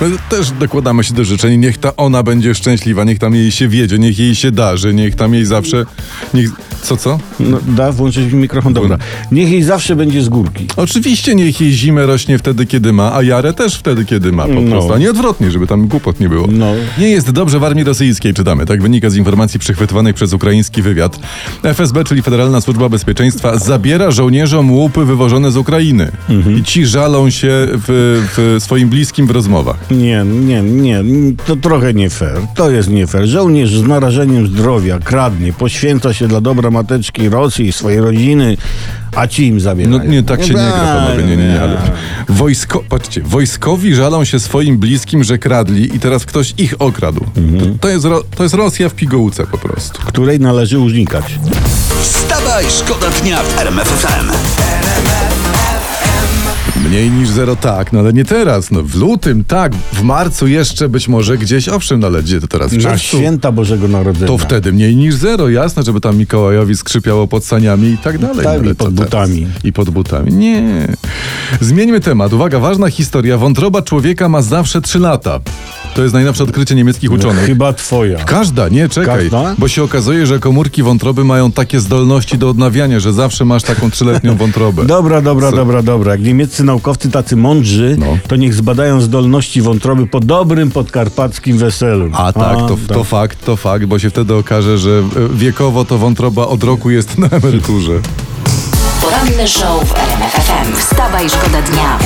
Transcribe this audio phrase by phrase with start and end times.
[0.00, 1.60] My też dokładamy się do życzeń.
[1.60, 5.14] Niech ta ona będzie szczęśliwa, niech tam jej się wiedzie, niech jej się darzy, niech
[5.14, 5.84] tam jej zawsze.
[6.34, 6.50] Niech...
[6.82, 7.18] Co, co?
[7.40, 8.98] No, da włączyć mikrofon, dobra.
[9.32, 10.66] Niech jej zawsze będzie z górki.
[10.76, 14.52] Oczywiście niech jej zimę rośnie wtedy, kiedy ma, a jarę też wtedy, kiedy ma po
[14.60, 14.70] No.
[14.70, 14.92] prostu.
[14.92, 16.46] A nie odwrotnie, żeby tam głupot nie było.
[16.50, 16.72] No.
[16.98, 18.66] Nie jest dobrze w armii rosyjskiej, czytamy.
[18.66, 21.18] Tak wynika z informacji przychwytywanych przez ukraiński wywiad.
[21.62, 26.12] FSB, czyli Federalna Służba Bezpieczeństwa, zabiera żołnierzom łupy wywożone z Ukrainy.
[26.28, 26.58] Mhm.
[26.58, 29.76] I ci żalą się w, w swoim bliskim w rozmowach.
[29.90, 31.04] Nie, nie, nie,
[31.46, 32.38] to trochę nie fair.
[32.54, 33.26] To jest nie fair.
[33.26, 38.56] Żołnierz z narażeniem zdrowia kradnie, poświęca się dla dobra mateczki Rosji i swojej rodziny,
[39.16, 39.98] a ci im zabierają.
[39.98, 41.78] No nie, tak się nie gra, panowie, nie, nie, nie, ale
[42.28, 47.24] wojsko, patrzcie, wojskowi żalą się swoim bliskim, że kradli i teraz ktoś ich okradł.
[47.36, 47.72] Mhm.
[47.72, 50.02] To, to, jest, to jest Rosja w pigułce po prostu.
[50.02, 51.38] Której należy unikać.
[52.02, 54.65] Wstawaj, szkoda dnia w RMF FM.
[56.96, 60.88] Mniej niż zero tak, no ale nie teraz, no w lutym tak, w marcu jeszcze
[60.88, 62.70] być może gdzieś, owszem, no ale gdzie to teraz?
[62.70, 63.16] W Na czerwcu?
[63.16, 64.26] święta Bożego Narodzenia.
[64.26, 68.44] To wtedy mniej niż zero, jasne, żeby tam Mikołajowi skrzypiało pod saniami i tak dalej.
[68.44, 69.10] Tak, ale i pod co teraz?
[69.10, 69.46] butami.
[69.64, 70.32] I pod butami.
[70.32, 70.88] Nie.
[71.60, 72.32] Zmieńmy temat.
[72.32, 73.38] Uwaga, ważna historia.
[73.38, 75.40] Wątroba człowieka ma zawsze 3 lata.
[75.96, 77.44] To jest najnowsze odkrycie niemieckich uczonych.
[77.46, 78.18] Chyba twoja.
[78.24, 79.20] Każda, nie, czekaj.
[79.30, 79.54] Każda?
[79.58, 83.90] Bo się okazuje, że komórki wątroby mają takie zdolności do odnawiania, że zawsze masz taką
[83.90, 84.84] trzyletnią wątrobę.
[84.84, 85.56] Dobra, dobra, Co?
[85.56, 86.12] dobra, dobra.
[86.12, 88.06] Jak niemieccy naukowcy tacy mądrzy, No.
[88.28, 92.10] to niech zbadają zdolności wątroby po dobrym podkarpackim weselu.
[92.12, 92.96] A tak, to, tak.
[92.96, 95.04] to fakt, to fakt, bo się wtedy okaże, że e,
[95.34, 97.92] wiekowo to wątroba od roku jest na emeryturze.
[99.02, 100.76] Poranny show w RMF FM.
[100.76, 101.98] Wstawaj, szkoda dnia.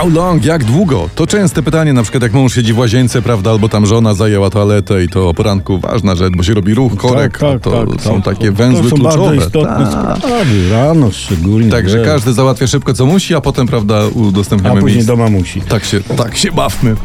[0.00, 0.44] How long?
[0.44, 1.08] Jak długo?
[1.14, 4.50] To częste pytanie, na przykład jak mąż siedzi w łazience, prawda, albo tam żona zajęła
[4.50, 8.22] toaletę i to o poranku ważna rzecz, bo się robi ruch, korek, a to są
[8.22, 9.18] takie węzły to są kluczowe.
[9.36, 10.18] bardzo istotne Tak.
[10.18, 11.70] sprawy, rano szczególnie.
[11.70, 12.06] Także wiesz.
[12.06, 15.12] każdy załatwia szybko co musi, a potem, prawda, A udostępniamy później miejsce.
[15.16, 15.60] doma musi.
[15.60, 16.96] Tak się, tak się bawmy.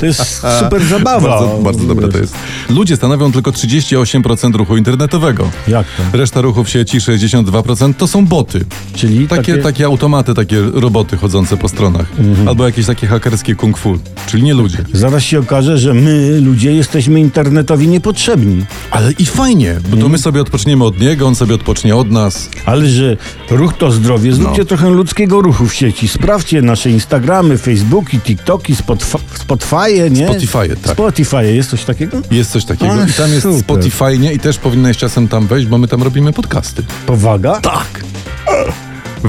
[0.00, 1.28] To jest super zabawa.
[1.28, 2.34] Bardzo, bardzo dobre to jest.
[2.70, 5.50] Ludzie stanowią tylko 38% ruchu internetowego.
[5.68, 6.18] Jak to?
[6.18, 8.64] Reszta ruchów w sieci, 62%, to są boty.
[8.94, 9.62] Czyli Takie, takie...
[9.62, 12.06] takie automaty, takie roboty chodzące po stronach.
[12.18, 12.48] Mhm.
[12.48, 13.98] Albo jakieś takie hakerskie kung fu.
[14.26, 14.78] Czyli nie ludzie.
[14.92, 18.64] Zaraz się okaże, że my, ludzie, jesteśmy internetowi niepotrzebni.
[18.90, 20.02] Ale i fajnie, bo Mhm.
[20.02, 22.48] to my sobie odpoczniemy od niego, on sobie odpocznie od nas.
[22.66, 23.16] Ale że
[23.50, 24.64] ruch to zdrowie, zróbcie No.
[24.64, 26.08] trochę ludzkiego ruchu w sieci.
[26.08, 30.26] Sprawdźcie nasze Instagramy, Facebooki, TikToki, Spotf- Spotify, nie?
[30.28, 30.92] Spotify, tak.
[30.92, 32.18] Spotify, jest coś takiego?
[32.30, 32.92] Jest coś takiego.
[32.92, 33.60] Ale I tam jest super.
[33.60, 34.32] Spotify, nie?
[34.32, 36.82] I też powinieneś czasem tam wejść, bo my tam robimy podcasty.
[37.06, 37.60] Powaga?
[37.60, 38.04] Tak.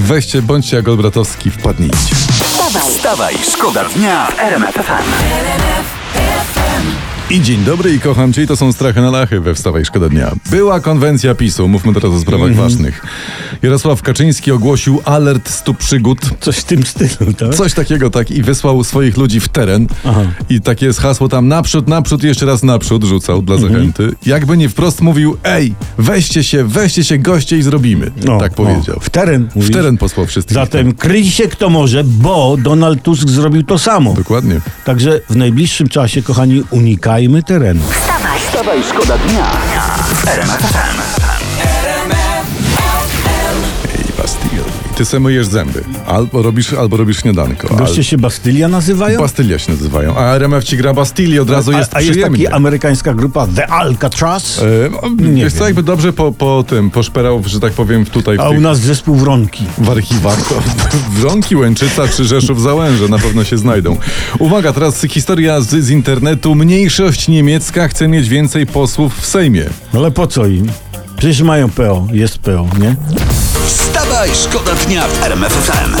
[0.02, 2.14] Weźcie, bądźcie jak Olbratowski, wpadnijcie.
[2.44, 5.08] Wstawaj, Wstawaj, szkoda dnia w RMF FM.
[7.30, 10.08] I dzień dobry i kocham cię i to są strachy na lachy we Wstawaj Szkoda
[10.08, 10.32] Dnia.
[10.50, 12.68] Była konwencja PiSu, mówmy teraz o sprawach Mhm.
[12.68, 13.06] ważnych.
[13.62, 16.18] Jarosław Kaczyński ogłosił alert stu przygód.
[16.40, 17.54] Coś w tym stylu, tak?
[17.54, 20.20] Coś takiego tak i wysłał swoich ludzi w teren Aha.
[20.50, 23.72] i takie jest hasło tam naprzód, naprzód jeszcze raz naprzód rzucał dla Mhm.
[23.72, 24.10] zachęty.
[24.26, 28.10] Jakby nie wprost mówił, ej, weźcie się, weźcie się goście i zrobimy.
[28.24, 28.94] No, tak powiedział.
[28.94, 29.00] no.
[29.00, 29.70] W teren, W mówisz?
[29.70, 30.54] teren posłał wszystkich.
[30.54, 34.14] Zatem kryj się kto może, bo Donald Tusk zrobił to samo.
[34.14, 34.60] Dokładnie.
[34.84, 37.80] Także w najbliższym czasie, kochani, unikajmy terenu.
[37.90, 38.38] wstawaj.
[38.40, 39.46] Wstawaj, szkoda dnia
[40.14, 41.07] w
[44.98, 45.84] Ty se myjesz zęby.
[46.06, 47.76] Albo robisz, albo robisz śniadanko.
[47.76, 49.20] Goście się Bastylia nazywają?
[49.20, 50.16] Bastylia się nazywają.
[50.16, 52.44] A RMF ci gra Bastille, od razu jest a, a jest przyjemnie.
[52.44, 54.58] taka amerykańska grupa The Alcatraz?
[54.58, 58.36] E, no, Nie wiesz co, jakby dobrze po, po tym, poszperał, że tak powiem, tutaj
[58.36, 59.64] w, A tych, u nas zespół Wronki.
[59.78, 60.38] w archiwach,
[61.20, 63.96] Wronki, Łęczyca czy Rzeszów Załęże na pewno się znajdą.
[64.38, 66.54] Uwaga, teraz historia z, z internetu.
[66.54, 69.64] Mniejszość niemiecka chce mieć więcej posłów w Sejmie.
[69.94, 70.66] Ale po co im?
[71.18, 72.96] Przecież mają PO, jest PO, nie?
[74.18, 75.96] Wstawaj, szkoda dnia w RMF FM.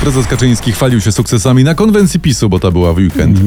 [0.00, 3.38] prezes Kaczyński chwalił się sukcesami na konwencji PiSu, bo ta była w weekend.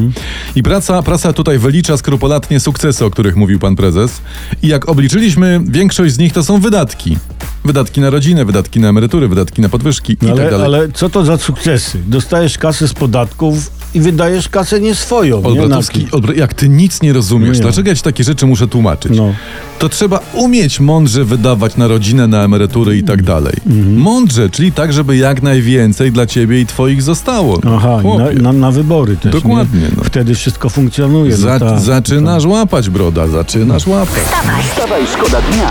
[0.55, 4.21] I praca, prasa tutaj wylicza skrupulatnie sukcesy, o których mówił pan prezes.
[4.61, 7.17] I jak obliczyliśmy, większość z nich to są wydatki.
[7.65, 10.65] Wydatki na rodzinę, wydatki na emerytury, wydatki na podwyżki i No tak ale, dalej.
[10.65, 11.97] ale co to za sukcesy?
[12.07, 15.41] Dostajesz kasę z podatków i wydajesz kasę nie swoją.
[15.41, 15.47] nie?
[15.47, 17.61] Olbratowski, Na- Olbra- jak ty nic nie rozumiesz, No nie.
[17.61, 19.11] dlaczego ja ci takie rzeczy muszę tłumaczyć?
[19.15, 19.33] No.
[19.79, 23.53] To trzeba umieć mądrze wydawać na rodzinę, na emerytury i tak dalej.
[23.67, 23.97] Mhm.
[23.97, 27.59] Mądrze, czyli tak, żeby jak najwięcej dla ciebie i twoich zostało.
[27.75, 29.31] Aha, na, na, na wybory też.
[29.31, 29.87] Dokładnie, Nie?
[29.97, 30.03] no.
[30.03, 31.37] Wtedy wszystko funkcjonuje.
[31.37, 34.23] Za, no tak, zaczynasz łapać, broda, zaczynasz łapać.
[34.71, 35.69] Wstawaj, szkoda dnia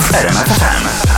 [0.00, 1.11] w RMF FM.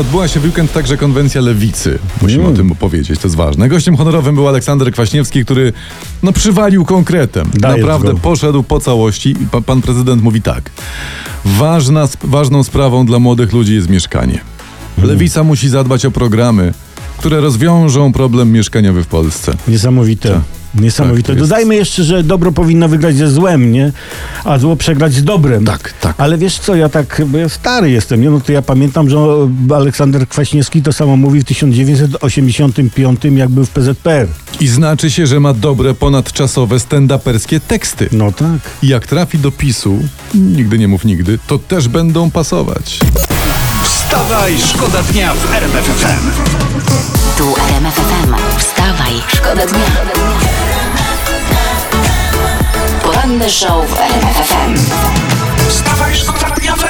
[0.00, 1.98] Odbyła się w weekend także konwencja lewicy.
[2.22, 2.54] Musimy Mm.
[2.54, 3.68] o tym powiedzieć, to jest ważne.
[3.68, 5.72] Gościem honorowym był Aleksander Kwaśniewski, który
[6.22, 7.50] no przywalił konkretem.
[7.54, 8.18] Dajesz Naprawdę go.
[8.18, 9.30] poszedł po całości.
[9.30, 10.70] I pa, pan prezydent mówi tak.
[11.44, 14.40] Ważna, ważną sprawą dla młodych ludzi jest mieszkanie.
[14.98, 15.10] Mm.
[15.10, 16.74] Lewica musi zadbać o programy,
[17.18, 19.56] które rozwiążą problem mieszkaniowy w Polsce.
[19.68, 20.40] Niesamowite.
[20.74, 21.26] Niesamowite.
[21.26, 21.50] Tak, jest.
[21.50, 23.92] Dodajmy jeszcze, że dobro powinno wygrać ze złem, nie?
[24.44, 25.64] A zło przegrać z dobrem.
[25.64, 26.14] Tak, tak.
[26.18, 28.30] Ale wiesz co, ja tak bo ja stary jestem, nie?
[28.30, 29.16] No to ja pamiętam, że
[29.74, 34.26] Aleksander Kwaśniewski to samo mówi w 1985, jak był w PZPR.
[34.60, 38.08] I znaczy się, że ma dobre, ponadczasowe, stand-uperskie teksty.
[38.12, 38.60] No tak.
[38.82, 39.98] I jak trafi do PiSu,
[40.34, 42.98] nigdy nie mów nigdy, to też będą pasować.
[43.84, 46.30] Wstawaj, szkoda dnia w RMF FM.
[47.38, 48.34] Tu RMF FM.
[48.58, 50.63] Wstawaj, szkoda dnia.
[53.38, 54.74] The show w RMFFM.
[55.68, 56.84] Wstawaj, szkoda dnia w